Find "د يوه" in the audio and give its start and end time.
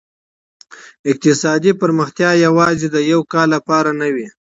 2.91-3.25